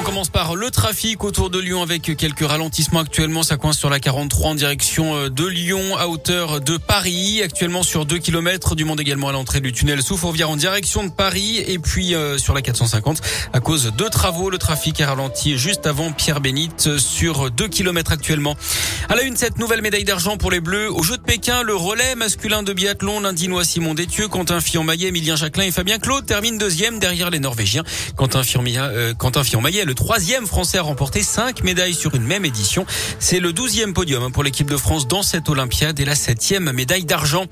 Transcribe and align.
On 0.00 0.02
commence 0.02 0.30
par 0.30 0.56
le 0.56 0.70
trafic 0.70 1.24
autour 1.24 1.50
de 1.50 1.58
Lyon 1.58 1.82
avec 1.82 2.16
quelques 2.16 2.46
ralentissements 2.46 3.00
actuellement. 3.00 3.42
Ça 3.42 3.58
coince 3.58 3.76
sur 3.76 3.90
la 3.90 4.00
43 4.00 4.52
en 4.52 4.54
direction 4.54 5.14
euh, 5.14 5.28
de 5.28 5.44
Lyon 5.44 5.94
à 5.98 6.08
hauteur 6.08 6.62
de 6.62 6.78
Paris. 6.78 7.42
Actuellement 7.42 7.82
sur 7.82 8.06
2 8.06 8.16
km 8.16 8.74
du 8.74 8.86
monde 8.86 8.98
également 8.98 9.28
à 9.28 9.32
l'entrée 9.32 9.60
du 9.60 9.72
tunnel 9.72 10.02
sous 10.02 10.16
Fourvière 10.16 10.48
en 10.48 10.56
direction 10.56 11.04
de 11.04 11.10
Paris. 11.10 11.58
Et 11.58 11.78
puis 11.78 12.14
euh, 12.14 12.38
sur 12.38 12.54
la 12.54 12.62
450 12.62 13.20
à 13.52 13.60
cause 13.60 13.92
de 13.94 14.04
travaux. 14.08 14.48
Le 14.48 14.56
trafic 14.56 14.98
est 15.00 15.04
ralenti 15.04 15.58
juste 15.58 15.86
avant 15.86 16.12
Pierre-Bénite 16.12 16.96
sur 16.96 17.50
2 17.50 17.68
km 17.68 18.12
actuellement. 18.12 18.56
À 19.10 19.16
la 19.16 19.22
une, 19.22 19.36
cette 19.36 19.58
nouvelle 19.58 19.82
médaille 19.82 20.04
d'argent 20.04 20.38
pour 20.38 20.50
les 20.50 20.60
Bleus. 20.60 20.90
Au 20.90 21.02
Jeu 21.02 21.18
de 21.18 21.22
Pékin, 21.22 21.62
le 21.62 21.76
relais 21.76 22.14
masculin 22.14 22.62
de 22.62 22.72
biathlon, 22.72 23.20
l'Indinois 23.20 23.64
Simon 23.64 23.92
Détieux, 23.92 24.28
Quentin 24.28 24.62
Fillon-Maillet, 24.62 25.08
Emilien 25.08 25.36
Jacquelin 25.36 25.64
et 25.64 25.70
Fabien 25.70 25.98
Claude 25.98 26.24
terminent 26.24 26.56
deuxième 26.56 26.98
derrière 27.00 27.28
les 27.28 27.38
Norvégiens. 27.38 27.84
Quentin 28.16 28.42
Fillon-Maillet 28.42 29.89
le 29.90 29.94
troisième 29.96 30.46
Français 30.46 30.78
à 30.78 30.82
remporter 30.82 31.20
cinq 31.20 31.64
médailles 31.64 31.94
sur 31.94 32.14
une 32.14 32.22
même 32.22 32.44
édition. 32.44 32.86
C'est 33.18 33.40
le 33.40 33.52
douzième 33.52 33.92
podium 33.92 34.30
pour 34.30 34.44
l'équipe 34.44 34.70
de 34.70 34.76
France 34.76 35.08
dans 35.08 35.24
cette 35.24 35.48
Olympiade 35.48 35.98
et 35.98 36.04
la 36.04 36.14
septième 36.14 36.70
médaille 36.70 37.04
d'argent. 37.04 37.46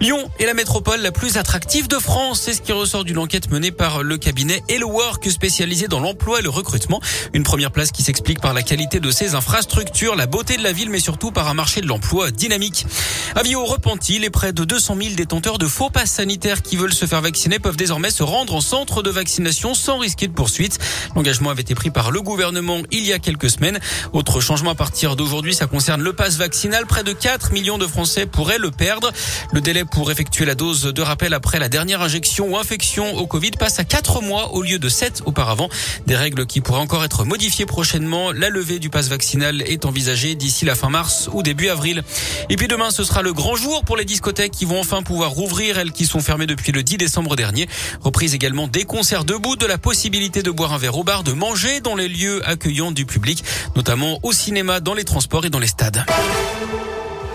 Lyon 0.00 0.30
est 0.38 0.46
la 0.46 0.54
métropole 0.54 1.00
la 1.00 1.10
plus 1.10 1.38
attractive 1.38 1.88
de 1.88 1.96
France. 1.96 2.42
C'est 2.44 2.52
ce 2.52 2.62
qui 2.62 2.70
ressort 2.70 3.02
d'une 3.02 3.18
enquête 3.18 3.50
menée 3.50 3.72
par 3.72 4.04
le 4.04 4.16
cabinet 4.16 4.62
Hello 4.68 4.88
Work 4.88 5.28
spécialisé 5.28 5.88
dans 5.88 5.98
l'emploi 5.98 6.38
et 6.38 6.42
le 6.42 6.50
recrutement. 6.50 7.00
Une 7.32 7.42
première 7.42 7.72
place 7.72 7.90
qui 7.90 8.04
s'explique 8.04 8.40
par 8.40 8.54
la 8.54 8.62
qualité 8.62 9.00
de 9.00 9.10
ses 9.10 9.34
infrastructures, 9.34 10.14
la 10.14 10.26
beauté 10.26 10.56
de 10.56 10.62
la 10.62 10.70
ville, 10.70 10.88
mais 10.88 11.00
surtout 11.00 11.32
par 11.32 11.48
un 11.48 11.54
marché 11.54 11.80
de 11.80 11.88
l'emploi 11.88 12.30
dynamique. 12.30 12.86
Avis 13.34 13.56
au 13.56 13.64
repenti, 13.64 14.20
les 14.20 14.30
près 14.30 14.52
de 14.52 14.62
200 14.62 14.96
000 15.02 15.14
détenteurs 15.16 15.58
de 15.58 15.66
faux 15.66 15.90
passes 15.90 16.12
sanitaires 16.12 16.62
qui 16.62 16.76
veulent 16.76 16.94
se 16.94 17.06
faire 17.06 17.20
vacciner 17.20 17.58
peuvent 17.58 17.76
désormais 17.76 18.10
se 18.10 18.22
rendre 18.22 18.54
en 18.54 18.60
centre 18.60 19.02
de 19.02 19.10
vaccination 19.10 19.74
sans 19.74 19.98
risquer 19.98 20.28
de 20.28 20.32
poursuite. 20.32 20.78
L'engagement 21.16 21.50
avait 21.50 21.62
été 21.62 21.74
pris 21.74 21.90
par 21.90 22.12
le 22.12 22.22
gouvernement 22.22 22.82
il 22.92 23.04
y 23.04 23.12
a 23.12 23.18
quelques 23.18 23.50
semaines. 23.50 23.80
Autre 24.12 24.40
changement 24.40 24.70
à 24.70 24.76
partir 24.76 25.16
d'aujourd'hui, 25.16 25.54
ça 25.54 25.66
concerne 25.66 26.02
le 26.02 26.12
pass 26.12 26.36
vaccinal. 26.36 26.86
Près 26.86 27.02
de 27.02 27.12
4 27.12 27.52
millions 27.52 27.78
de 27.78 27.86
Français 27.88 28.26
pourraient 28.26 28.58
le 28.58 28.70
perdre. 28.70 29.10
Le 29.52 29.60
délai 29.60 29.84
pour 29.90 30.10
effectuer 30.10 30.44
la 30.44 30.54
dose 30.54 30.82
de 30.82 31.02
rappel 31.02 31.34
après 31.34 31.58
la 31.58 31.68
dernière 31.68 32.02
injection 32.02 32.48
ou 32.48 32.56
infection 32.56 33.16
au 33.16 33.26
Covid 33.26 33.52
passe 33.52 33.78
à 33.78 33.84
4 33.84 34.20
mois 34.22 34.52
au 34.52 34.62
lieu 34.62 34.78
de 34.78 34.88
7 34.88 35.22
auparavant. 35.26 35.68
Des 36.06 36.16
règles 36.16 36.46
qui 36.46 36.60
pourraient 36.60 36.80
encore 36.80 37.04
être 37.04 37.24
modifiées 37.24 37.66
prochainement. 37.66 38.32
La 38.32 38.48
levée 38.48 38.78
du 38.78 38.90
pass 38.90 39.08
vaccinal 39.08 39.62
est 39.62 39.84
envisagée 39.84 40.34
d'ici 40.34 40.64
la 40.64 40.74
fin 40.74 40.88
mars 40.88 41.28
ou 41.32 41.42
début 41.42 41.68
avril. 41.68 42.02
Et 42.48 42.56
puis 42.56 42.68
demain, 42.68 42.90
ce 42.90 43.04
sera 43.04 43.22
le 43.22 43.32
grand 43.32 43.56
jour 43.56 43.84
pour 43.84 43.96
les 43.96 44.04
discothèques 44.04 44.52
qui 44.52 44.64
vont 44.64 44.80
enfin 44.80 45.02
pouvoir 45.02 45.30
rouvrir, 45.30 45.78
elles 45.78 45.92
qui 45.92 46.06
sont 46.06 46.20
fermées 46.20 46.46
depuis 46.46 46.72
le 46.72 46.82
10 46.82 46.96
décembre 46.96 47.36
dernier. 47.36 47.68
Reprise 48.00 48.34
également 48.34 48.68
des 48.68 48.84
concerts 48.84 49.24
debout, 49.24 49.56
de 49.56 49.66
la 49.66 49.78
possibilité 49.78 50.42
de 50.42 50.50
boire 50.50 50.72
un 50.72 50.78
verre 50.78 50.96
au 50.96 51.04
bar, 51.04 51.24
de 51.24 51.32
manger 51.32 51.80
dans 51.80 51.94
les 51.94 52.08
lieux 52.08 52.46
accueillants 52.48 52.92
du 52.92 53.06
public, 53.06 53.44
notamment 53.76 54.18
au 54.22 54.32
cinéma, 54.32 54.80
dans 54.80 54.94
les 54.94 55.04
transports 55.04 55.44
et 55.44 55.50
dans 55.50 55.58
les 55.58 55.66
stades. 55.66 56.04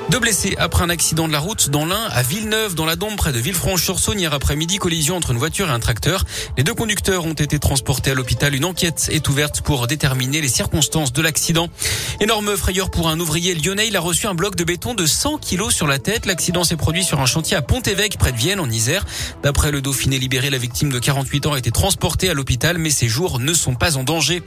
Deux 0.09 0.19
blessés 0.19 0.55
après 0.59 0.83
un 0.83 0.89
accident 0.89 1.27
de 1.27 1.33
la 1.33 1.39
route 1.39 1.69
dans 1.69 1.85
l'Ain 1.85 2.07
à 2.11 2.21
Villeneuve, 2.21 2.75
dans 2.75 2.85
la 2.85 2.95
Dombe, 2.95 3.15
près 3.15 3.31
de 3.31 3.39
Villefranche-sur-Saône, 3.39 4.19
hier 4.19 4.33
après-midi, 4.33 4.77
collision 4.77 5.15
entre 5.15 5.31
une 5.31 5.37
voiture 5.37 5.69
et 5.69 5.71
un 5.71 5.79
tracteur. 5.79 6.25
Les 6.57 6.63
deux 6.63 6.73
conducteurs 6.73 7.25
ont 7.25 7.33
été 7.33 7.57
transportés 7.57 8.11
à 8.11 8.13
l'hôpital. 8.13 8.53
Une 8.53 8.65
enquête 8.65 9.09
est 9.11 9.27
ouverte 9.29 9.61
pour 9.61 9.87
déterminer 9.87 10.41
les 10.41 10.49
circonstances 10.49 11.13
de 11.13 11.21
l'accident. 11.21 11.69
Énorme 12.19 12.55
frayeur 12.57 12.91
pour 12.91 13.07
un 13.07 13.19
ouvrier 13.19 13.55
lyonnais. 13.55 13.87
Il 13.87 13.95
a 13.95 14.01
reçu 14.01 14.27
un 14.27 14.35
bloc 14.35 14.55
de 14.55 14.63
béton 14.63 14.93
de 14.93 15.05
100 15.05 15.37
kilos 15.37 15.73
sur 15.73 15.87
la 15.87 15.99
tête. 15.99 16.25
L'accident 16.25 16.63
s'est 16.63 16.75
produit 16.75 17.03
sur 17.03 17.19
un 17.21 17.25
chantier 17.25 17.55
à 17.55 17.61
Pont-Évêque, 17.61 18.17
près 18.17 18.33
de 18.33 18.37
Vienne, 18.37 18.59
en 18.59 18.69
Isère. 18.69 19.05
D'après 19.41 19.71
le 19.71 19.81
Dauphiné 19.81 20.19
libéré, 20.19 20.49
la 20.49 20.57
victime 20.57 20.91
de 20.91 20.99
48 20.99 21.47
ans 21.47 21.53
a 21.53 21.57
été 21.57 21.71
transportée 21.71 22.29
à 22.29 22.33
l'hôpital, 22.33 22.77
mais 22.77 22.89
ses 22.89 23.07
jours 23.07 23.39
ne 23.39 23.53
sont 23.53 23.75
pas 23.75 23.97
en 23.97 24.03
danger. 24.03 24.43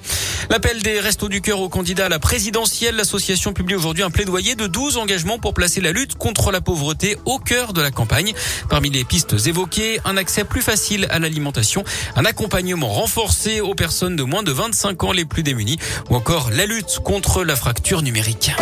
L'appel 0.51 0.83
des 0.83 1.01
Restos 1.01 1.29
du 1.29 1.41
Cœur 1.41 1.61
au 1.61 1.69
candidat 1.69 2.07
à 2.07 2.09
la 2.09 2.19
présidentielle. 2.19 2.95
L'association 2.95 3.53
publie 3.53 3.75
aujourd'hui 3.75 4.05
un 4.05 4.11
plaidoyer 4.11 4.55
de 4.55 4.67
12 4.67 4.99
engagements 4.99 5.39
placer 5.55 5.81
la 5.81 5.93
lutte 5.93 6.17
contre 6.17 6.51
la 6.51 6.61
pauvreté 6.61 7.17
au 7.25 7.39
cœur 7.39 7.73
de 7.73 7.81
la 7.81 7.91
campagne. 7.91 8.33
Parmi 8.69 8.91
les 8.91 9.05
pistes 9.05 9.35
évoquées, 9.47 10.01
un 10.05 10.17
accès 10.17 10.45
plus 10.45 10.63
facile 10.63 11.07
à 11.11 11.19
l'alimentation, 11.19 11.85
un 12.17 12.25
accompagnement 12.25 12.89
renforcé 12.89 13.61
aux 13.61 13.75
personnes 13.75 14.17
de 14.17 14.23
moins 14.23 14.43
de 14.43 14.53
25 14.53 15.05
ans 15.05 15.13
les 15.13 15.25
plus 15.25 15.43
démunies 15.43 15.79
ou 16.11 16.17
encore 16.17 16.51
la 16.51 16.67
lutte 16.67 17.01
contre 17.03 17.45
la 17.45 17.57
fracture 17.57 18.03
numérique. 18.03 18.53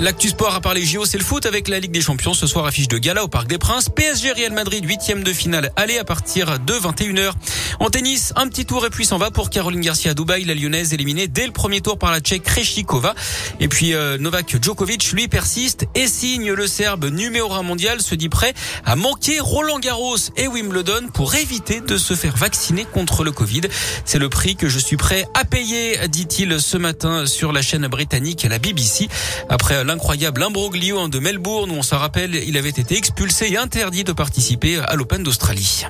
L'actu 0.00 0.28
sport 0.28 0.54
à 0.54 0.60
part 0.60 0.74
les 0.74 0.84
JO, 0.84 1.04
c'est 1.04 1.18
le 1.18 1.24
foot 1.24 1.44
avec 1.44 1.66
la 1.66 1.80
Ligue 1.80 1.90
des 1.90 2.00
Champions. 2.00 2.32
Ce 2.32 2.46
soir, 2.46 2.64
affiche 2.66 2.86
de 2.86 2.98
gala 2.98 3.24
au 3.24 3.28
Parc 3.28 3.48
des 3.48 3.58
Princes. 3.58 3.88
PSG 3.88 4.30
Real 4.30 4.52
Madrid, 4.52 4.84
huitième 4.84 5.24
de 5.24 5.32
finale. 5.32 5.72
Allez 5.74 5.98
à 5.98 6.04
partir 6.04 6.60
de 6.60 6.72
21h. 6.72 7.32
En 7.80 7.90
tennis, 7.90 8.32
un 8.36 8.46
petit 8.46 8.64
tour 8.64 8.86
et 8.86 8.90
puis 8.90 9.04
s'en 9.04 9.18
va 9.18 9.32
pour 9.32 9.50
Caroline 9.50 9.80
Garcia 9.80 10.12
à 10.12 10.14
Dubaï. 10.14 10.44
La 10.44 10.54
lyonnaise 10.54 10.94
éliminée 10.94 11.26
dès 11.26 11.46
le 11.46 11.52
premier 11.52 11.80
tour 11.80 11.98
par 11.98 12.12
la 12.12 12.20
tchèque 12.20 12.44
Krejcikova. 12.44 13.16
Et 13.58 13.66
puis 13.66 13.92
euh, 13.92 14.18
Novak 14.18 14.62
Djokovic, 14.62 15.10
lui, 15.10 15.26
persiste 15.26 15.86
et 15.96 16.06
signe 16.06 16.52
le 16.52 16.68
Serbe 16.68 17.06
numéro 17.06 17.52
un 17.54 17.64
mondial, 17.64 18.00
se 18.00 18.14
dit 18.14 18.28
prêt 18.28 18.54
à 18.84 18.94
manquer 18.94 19.40
Roland 19.40 19.80
Garros 19.80 20.16
et 20.36 20.46
Wimbledon 20.46 21.08
pour 21.12 21.34
éviter 21.34 21.80
de 21.80 21.96
se 21.96 22.14
faire 22.14 22.36
vacciner 22.36 22.84
contre 22.84 23.24
le 23.24 23.32
Covid. 23.32 23.62
C'est 24.04 24.20
le 24.20 24.28
prix 24.28 24.54
que 24.54 24.68
je 24.68 24.78
suis 24.78 24.96
prêt 24.96 25.26
à 25.34 25.44
payer, 25.44 25.98
dit-il 26.06 26.60
ce 26.60 26.76
matin 26.76 27.26
sur 27.26 27.52
la 27.52 27.62
chaîne 27.62 27.88
britannique 27.88 28.46
la 28.48 28.60
BBC. 28.60 29.08
Après 29.48 29.84
l'incroyable 29.88 30.42
imbroglio 30.42 31.08
de 31.08 31.18
Melbourne 31.18 31.70
où 31.70 31.74
on 31.74 31.82
s'en 31.82 31.96
rappelle, 31.96 32.34
il 32.34 32.58
avait 32.58 32.68
été 32.68 32.96
expulsé 32.96 33.50
et 33.50 33.56
interdit 33.56 34.04
de 34.04 34.12
participer 34.12 34.78
à 34.78 34.94
l'Open 34.94 35.22
d'Australie. 35.22 35.86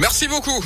Merci 0.00 0.26
beaucoup. 0.26 0.60